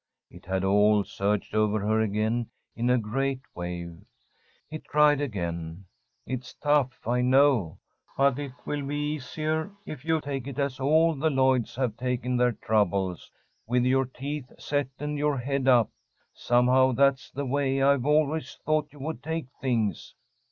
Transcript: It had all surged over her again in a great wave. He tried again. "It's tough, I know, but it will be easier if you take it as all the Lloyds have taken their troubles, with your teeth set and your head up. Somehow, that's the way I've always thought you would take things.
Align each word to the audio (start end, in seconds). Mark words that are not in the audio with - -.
It 0.31 0.47
had 0.47 0.63
all 0.63 1.03
surged 1.03 1.53
over 1.53 1.79
her 1.81 2.01
again 2.01 2.49
in 2.75 2.89
a 2.89 2.97
great 2.97 3.41
wave. 3.53 4.01
He 4.67 4.79
tried 4.79 5.21
again. 5.21 5.85
"It's 6.25 6.55
tough, 6.55 7.07
I 7.07 7.21
know, 7.21 7.77
but 8.17 8.39
it 8.39 8.53
will 8.65 8.83
be 8.83 8.95
easier 9.13 9.69
if 9.85 10.03
you 10.03 10.19
take 10.19 10.47
it 10.47 10.57
as 10.57 10.79
all 10.79 11.13
the 11.13 11.29
Lloyds 11.29 11.75
have 11.75 11.95
taken 11.97 12.35
their 12.37 12.53
troubles, 12.53 13.29
with 13.67 13.85
your 13.85 14.05
teeth 14.05 14.51
set 14.57 14.87
and 14.97 15.19
your 15.19 15.37
head 15.37 15.67
up. 15.67 15.91
Somehow, 16.33 16.93
that's 16.93 17.29
the 17.29 17.45
way 17.45 17.83
I've 17.83 18.07
always 18.07 18.57
thought 18.65 18.91
you 18.91 18.97
would 19.01 19.21
take 19.21 19.49
things. 19.61 20.15